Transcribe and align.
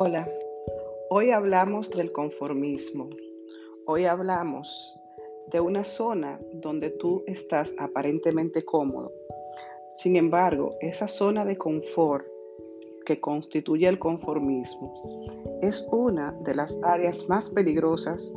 Hola, 0.00 0.28
hoy 1.10 1.32
hablamos 1.32 1.90
del 1.90 2.12
conformismo. 2.12 3.10
Hoy 3.84 4.04
hablamos 4.04 4.96
de 5.50 5.60
una 5.60 5.82
zona 5.82 6.38
donde 6.52 6.90
tú 6.90 7.24
estás 7.26 7.74
aparentemente 7.80 8.64
cómodo. 8.64 9.10
Sin 9.96 10.14
embargo, 10.14 10.76
esa 10.80 11.08
zona 11.08 11.44
de 11.44 11.58
confort 11.58 12.24
que 13.06 13.18
constituye 13.18 13.88
el 13.88 13.98
conformismo 13.98 14.92
es 15.62 15.84
una 15.90 16.30
de 16.44 16.54
las 16.54 16.80
áreas 16.84 17.28
más 17.28 17.50
peligrosas 17.50 18.32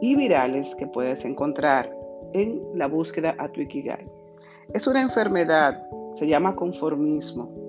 y 0.00 0.16
virales 0.16 0.74
que 0.74 0.88
puedes 0.88 1.24
encontrar 1.24 1.96
en 2.32 2.60
la 2.74 2.88
búsqueda 2.88 3.36
a 3.38 3.52
tu 3.52 3.60
Ikigai. 3.60 4.04
Es 4.72 4.88
una 4.88 5.00
enfermedad, 5.00 5.80
se 6.14 6.26
llama 6.26 6.56
conformismo. 6.56 7.67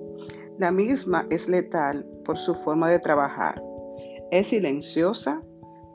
La 0.59 0.73
misma 0.73 1.25
es 1.29 1.47
letal 1.47 2.05
por 2.25 2.35
su 2.35 2.53
forma 2.53 2.89
de 2.89 2.99
trabajar. 2.99 3.63
Es 4.29 4.47
silenciosa, 4.47 5.41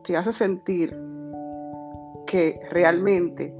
te 0.04 0.16
hace 0.16 0.32
sentir 0.32 0.98
que 2.26 2.58
realmente 2.70 3.54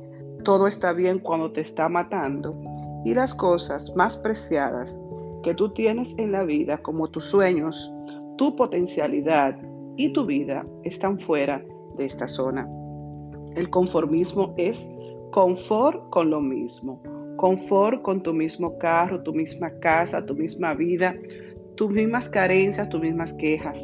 todo 0.45 0.67
está 0.67 0.95
bien 0.95 1.19
cuando 1.19 1.53
te 1.53 1.61
está 1.61 1.91
matando 1.91 2.59
y 3.05 3.13
las 3.13 3.35
cosas 3.35 3.95
más 3.95 4.17
preciadas 4.17 4.99
que 5.43 5.53
tú 5.53 5.75
tienes 5.75 6.19
en 6.19 6.33
la 6.33 6.43
vida, 6.43 6.79
como 6.79 7.11
tus 7.11 7.27
sueños, 7.27 7.93
tu 8.39 8.57
potencialidad 8.57 9.59
y 9.99 10.11
tu 10.15 10.25
vida, 10.25 10.65
están 10.85 11.19
fuera 11.19 11.63
de 11.99 12.07
esta 12.07 12.27
zona. 12.27 12.67
El 13.57 13.69
conformismo 13.69 14.55
es 14.57 14.91
confort 15.33 16.09
con 16.09 16.31
lo 16.31 16.41
mismo, 16.41 16.99
confort 17.37 18.03
con 18.03 18.23
tu 18.23 18.33
mismo 18.33 18.79
carro, 18.79 19.23
tu 19.23 19.33
misma 19.33 19.71
casa, 19.81 20.25
tu 20.25 20.35
misma 20.35 20.75
vida, 20.75 21.15
tus 21.77 21.91
mismas 21.91 22.29
carencias, 22.29 22.89
tus 22.89 23.01
mismas 23.01 23.33
quejas. 23.35 23.81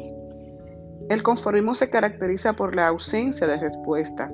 El 1.09 1.23
conformismo 1.23 1.75
se 1.75 1.89
caracteriza 1.89 2.53
por 2.53 2.75
la 2.75 2.87
ausencia 2.87 3.45
de 3.47 3.57
respuesta 3.57 4.31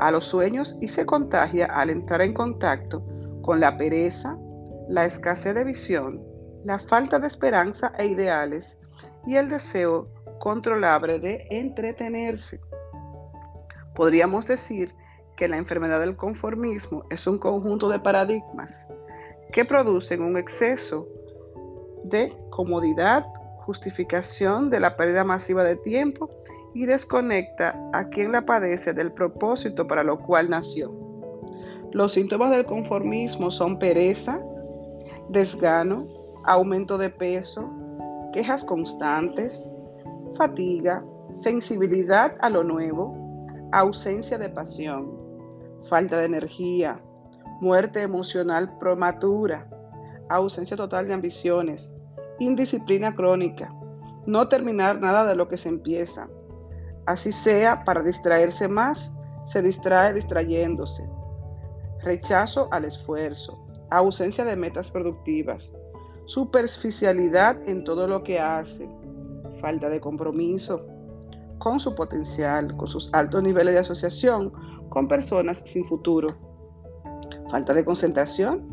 a 0.00 0.10
los 0.10 0.24
sueños 0.24 0.76
y 0.80 0.88
se 0.88 1.06
contagia 1.06 1.66
al 1.66 1.90
entrar 1.90 2.22
en 2.22 2.34
contacto 2.34 3.04
con 3.42 3.60
la 3.60 3.76
pereza, 3.76 4.36
la 4.88 5.04
escasez 5.04 5.54
de 5.54 5.64
visión, 5.64 6.22
la 6.64 6.78
falta 6.78 7.18
de 7.18 7.26
esperanza 7.26 7.92
e 7.98 8.06
ideales 8.06 8.78
y 9.26 9.36
el 9.36 9.48
deseo 9.48 10.08
controlable 10.38 11.18
de 11.18 11.46
entretenerse. 11.50 12.60
Podríamos 13.94 14.46
decir 14.46 14.92
que 15.38 15.46
la 15.46 15.56
enfermedad 15.56 16.00
del 16.00 16.16
conformismo 16.16 17.04
es 17.10 17.28
un 17.28 17.38
conjunto 17.38 17.88
de 17.88 18.00
paradigmas 18.00 18.92
que 19.52 19.64
producen 19.64 20.20
un 20.20 20.36
exceso 20.36 21.06
de 22.02 22.36
comodidad, 22.50 23.24
justificación 23.58 24.68
de 24.68 24.80
la 24.80 24.96
pérdida 24.96 25.22
masiva 25.22 25.62
de 25.62 25.76
tiempo 25.76 26.28
y 26.74 26.86
desconecta 26.86 27.80
a 27.92 28.08
quien 28.08 28.32
la 28.32 28.44
padece 28.44 28.92
del 28.92 29.12
propósito 29.12 29.86
para 29.86 30.02
lo 30.02 30.18
cual 30.18 30.50
nació. 30.50 30.92
Los 31.92 32.14
síntomas 32.14 32.50
del 32.50 32.66
conformismo 32.66 33.52
son 33.52 33.78
pereza, 33.78 34.40
desgano, 35.28 36.08
aumento 36.46 36.98
de 36.98 37.10
peso, 37.10 37.70
quejas 38.32 38.64
constantes, 38.64 39.72
fatiga, 40.36 41.04
sensibilidad 41.34 42.36
a 42.40 42.50
lo 42.50 42.64
nuevo, 42.64 43.14
ausencia 43.70 44.36
de 44.36 44.48
pasión, 44.48 45.27
falta 45.82 46.18
de 46.18 46.26
energía, 46.26 47.00
muerte 47.60 48.02
emocional 48.02 48.78
prematura, 48.78 49.68
ausencia 50.28 50.76
total 50.76 51.06
de 51.06 51.14
ambiciones, 51.14 51.94
indisciplina 52.38 53.14
crónica, 53.14 53.72
no 54.26 54.48
terminar 54.48 55.00
nada 55.00 55.26
de 55.26 55.34
lo 55.34 55.48
que 55.48 55.56
se 55.56 55.68
empieza. 55.68 56.28
Así 57.06 57.32
sea, 57.32 57.84
para 57.84 58.02
distraerse 58.02 58.68
más, 58.68 59.14
se 59.44 59.62
distrae 59.62 60.12
distrayéndose. 60.12 61.08
Rechazo 62.02 62.68
al 62.70 62.84
esfuerzo, 62.84 63.58
ausencia 63.90 64.44
de 64.44 64.56
metas 64.56 64.90
productivas, 64.90 65.74
superficialidad 66.26 67.56
en 67.66 67.84
todo 67.84 68.06
lo 68.06 68.22
que 68.22 68.38
hace, 68.38 68.88
falta 69.60 69.88
de 69.88 70.00
compromiso 70.00 70.86
con 71.58 71.80
su 71.80 71.94
potencial, 71.94 72.76
con 72.76 72.88
sus 72.88 73.10
altos 73.12 73.42
niveles 73.42 73.74
de 73.74 73.80
asociación 73.80 74.52
con 74.88 75.08
personas 75.08 75.62
sin 75.66 75.84
futuro, 75.84 76.36
falta 77.50 77.74
de 77.74 77.84
concentración, 77.84 78.66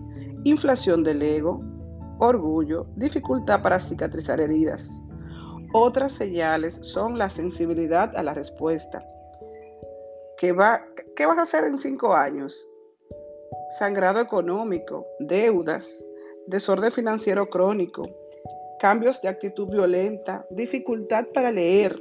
inflación 0.43 1.03
del 1.03 1.21
ego, 1.21 1.61
orgullo, 2.19 2.87
dificultad 2.95 3.61
para 3.61 3.79
cicatrizar 3.79 4.39
heridas. 4.39 4.89
Otras 5.73 6.13
señales 6.13 6.79
son 6.81 7.17
la 7.17 7.29
sensibilidad 7.29 8.15
a 8.15 8.23
la 8.23 8.33
respuesta. 8.33 9.01
¿Qué, 10.37 10.51
va, 10.53 10.81
¿Qué 11.15 11.25
vas 11.25 11.37
a 11.37 11.41
hacer 11.41 11.65
en 11.65 11.79
cinco 11.79 12.13
años? 12.13 12.67
Sangrado 13.77 14.21
económico, 14.21 15.05
deudas, 15.19 16.05
desorden 16.47 16.91
financiero 16.91 17.49
crónico, 17.49 18.03
cambios 18.79 19.21
de 19.21 19.29
actitud 19.29 19.69
violenta, 19.69 20.45
dificultad 20.51 21.25
para 21.33 21.51
leer, 21.51 21.95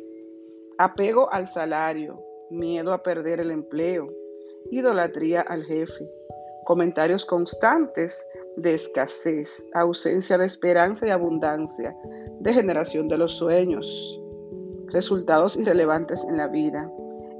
apego 0.79 1.33
al 1.33 1.47
salario, 1.47 2.21
miedo 2.51 2.93
a 2.93 3.03
perder 3.03 3.41
el 3.41 3.51
empleo, 3.51 4.09
idolatría 4.71 5.43
al 5.43 5.65
jefe, 5.65 6.09
comentarios 6.65 7.25
constantes 7.25 8.25
de 8.57 8.75
escasez, 8.75 9.69
ausencia 9.75 10.39
de 10.39 10.47
esperanza 10.47 11.07
y 11.07 11.11
abundancia, 11.11 11.95
degeneración 12.41 13.09
de 13.09 13.19
los 13.19 13.33
sueños, 13.35 14.21
resultados 14.89 15.57
irrelevantes 15.57 16.25
en 16.25 16.37
la 16.37 16.49
vida, 16.49 16.91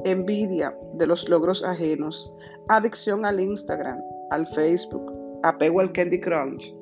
envidia 0.05 0.77
de 0.95 1.07
los 1.07 1.29
logros 1.29 1.65
ajenos, 1.65 2.33
adicción 2.69 3.25
al 3.25 3.41
Instagram, 3.41 4.01
al 4.31 4.47
Facebook, 4.49 5.13
apego 5.43 5.81
al 5.81 5.93
Candy 5.93 6.21
Crunch, 6.21 6.75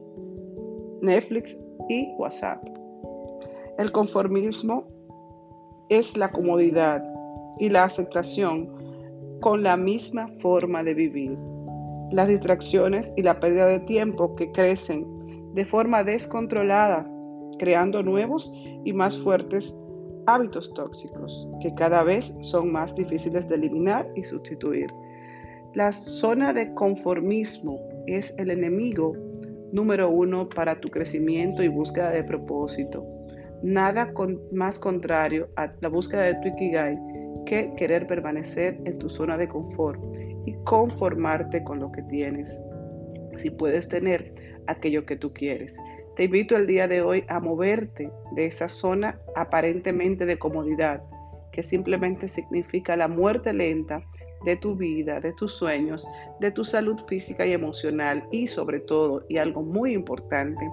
Netflix 1.01 1.59
y 1.89 2.13
WhatsApp. 2.19 2.63
El 3.79 3.91
conformismo 3.91 4.87
es 5.99 6.17
la 6.17 6.31
comodidad 6.31 7.05
y 7.59 7.69
la 7.69 7.85
aceptación 7.85 8.67
con 9.43 9.63
la 9.63 9.77
misma 9.77 10.27
forma 10.41 10.83
de 10.83 10.95
vivir. 10.95 11.37
Las 12.11 12.29
distracciones 12.29 13.13
y 13.17 13.23
la 13.23 13.39
pérdida 13.39 13.67
de 13.67 13.81
tiempo 13.81 14.35
que 14.35 14.51
crecen 14.53 15.07
de 15.53 15.67
forma 15.67 16.03
descontrolada, 16.03 17.07
creando 17.59 18.03
nuevos 18.03 18.51
y 18.85 18.95
más 18.95 19.19
fuertes 19.19 19.77
hábitos 20.27 20.73
tóxicos 20.73 21.47
que 21.61 21.75
cada 21.75 22.03
vez 22.03 22.35
son 22.41 22.73
más 22.73 22.97
difíciles 22.97 23.51
de 23.51 23.57
eliminar 23.57 24.07
y 24.17 24.25
sustituir. 24.25 24.91
La 25.75 25.93
zona 25.93 26.55
de 26.55 26.73
conformismo 26.73 27.79
es 28.07 28.35
el 28.39 28.51
enemigo 28.51 29.13
número 29.73 30.09
uno 30.09 30.49
para 30.55 30.81
tu 30.81 30.89
crecimiento 30.91 31.63
y 31.63 31.69
búsqueda 31.69 32.13
de 32.13 32.25
propósito. 32.25 33.05
Nada 33.63 34.13
más 34.53 34.79
contrario 34.79 35.49
a 35.57 35.73
la 35.81 35.89
búsqueda 35.89 36.23
de 36.23 36.35
tu 36.37 36.49
Ikigai 36.49 36.99
que 37.47 37.73
querer 37.77 38.07
permanecer 38.07 38.79
en 38.85 38.99
tu 38.99 39.09
zona 39.09 39.37
de 39.37 39.49
confort 39.49 40.01
y 40.47 40.55
conformarte 40.65 41.63
con 41.65 41.81
lo 41.81 41.93
que 41.93 42.03
tienes. 42.03 42.59
Si 43.37 43.51
puedes 43.51 43.89
tener 43.89 44.35
aquello 44.67 45.07
que 45.07 45.17
tú 45.17 45.33
quieres. 45.33 45.77
Te 46.17 46.25
invito 46.25 46.57
el 46.57 46.67
día 46.67 46.89
de 46.89 47.03
hoy 47.03 47.25
a 47.29 47.41
moverte 47.41 48.11
de 48.33 48.47
esa 48.47 48.69
zona 48.69 49.19
aparentemente 49.35 50.27
de 50.27 50.39
comodidad, 50.39 51.03
que 51.53 51.63
simplemente 51.63 52.29
significa 52.29 52.97
la 52.97 53.09
muerte 53.09 53.53
lenta 53.53 54.03
de 54.45 54.57
tu 54.57 54.77
vida, 54.77 55.21
de 55.21 55.33
tus 55.33 55.53
sueños, 55.55 56.07
de 56.41 56.51
tu 56.51 56.65
salud 56.65 56.99
física 57.07 57.47
y 57.47 57.53
emocional 57.53 58.25
y 58.31 58.49
sobre 58.49 58.81
todo, 58.81 59.23
y 59.29 59.39
algo 59.39 59.63
muy 59.63 59.95
importante, 59.95 60.69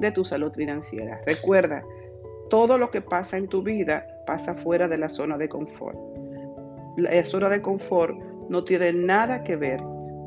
de 0.00 0.10
tu 0.10 0.24
salud 0.24 0.52
financiera. 0.52 1.20
Recuerda, 1.26 1.82
todo 2.52 2.76
lo 2.76 2.90
que 2.90 3.00
pasa 3.00 3.38
en 3.38 3.48
tu 3.48 3.62
vida 3.62 4.06
pasa 4.26 4.54
fuera 4.54 4.86
de 4.86 4.98
la 4.98 5.08
zona 5.08 5.38
de 5.38 5.48
confort. 5.48 5.98
La 6.98 7.24
zona 7.24 7.48
de 7.48 7.62
confort 7.62 8.14
no 8.50 8.62
tiene 8.62 8.92
nada 8.92 9.42
que 9.42 9.56
ver 9.56 9.82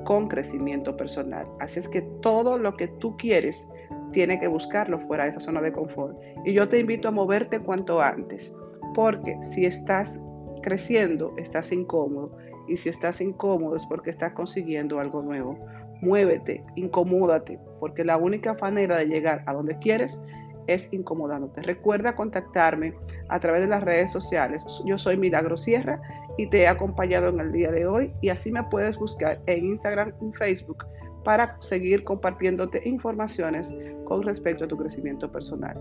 con 0.06 0.28
crecimiento 0.28 0.98
personal. 0.98 1.46
Así 1.60 1.78
es 1.78 1.88
que 1.88 2.02
todo 2.24 2.58
lo 2.58 2.76
que 2.78 2.88
tú 2.88 3.16
quieres, 3.18 3.70
tiene 4.12 4.40
que 4.40 4.48
buscarlo 4.48 5.00
fuera 5.02 5.26
de 5.26 5.30
esa 5.30 5.40
zona 5.40 5.62
de 5.62 5.72
confort. 5.72 6.18
Y 6.46 6.54
yo 6.54 6.68
te 6.68 6.80
invito 6.80 7.10
a 7.10 7.12
moverte 7.12 7.60
cuanto 7.60 8.02
antes, 8.02 8.58
porque 8.96 9.38
si 9.44 9.68
estás 9.68 10.20
creciendo, 10.64 11.32
estás 11.38 11.72
incómodo 11.72 12.36
y 12.68 12.78
si 12.78 12.90
estás 12.90 13.22
incómodo 13.22 13.76
es 13.76 13.86
porque 13.86 14.10
estás 14.10 14.34
consiguiendo 14.34 15.00
algo 15.00 15.22
nuevo. 15.22 15.60
Muévete, 16.02 16.64
incomódate, 16.76 17.60
porque 17.80 18.04
la 18.04 18.18
única 18.18 18.56
manera 18.56 18.98
de 18.98 19.06
llegar 19.06 19.44
a 19.46 19.54
donde 19.54 19.78
quieres 19.78 20.20
es 20.68 20.92
incomodándote. 20.94 21.62
Recuerda 21.62 22.16
contactarme 22.16 22.94
a 23.30 23.40
través 23.40 23.62
de 23.62 23.68
las 23.68 23.84
redes 23.84 24.12
sociales. 24.12 24.66
Yo 24.86 24.98
soy 24.98 25.18
Milagro 25.18 25.58
Sierra 25.58 26.02
y 26.38 26.48
te 26.48 26.62
he 26.62 26.68
acompañado 26.68 27.30
en 27.30 27.40
el 27.40 27.52
día 27.52 27.72
de 27.72 27.88
hoy 27.88 28.14
y 28.22 28.30
así 28.30 28.52
me 28.52 28.64
puedes 28.64 28.98
buscar 28.98 29.40
en 29.46 29.66
Instagram 29.66 30.14
y 30.22 30.36
Facebook 30.38 30.86
para 31.24 31.58
seguir 31.62 32.04
compartiéndote 32.04 32.82
informaciones 32.88 33.76
con 34.06 34.24
respecto 34.24 34.66
a 34.66 34.68
tu 34.68 34.78
crecimiento 34.78 35.32
personal. 35.32 35.78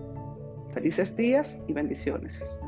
Felices 0.73 1.15
días 1.15 1.63
y 1.67 1.73
bendiciones. 1.73 2.59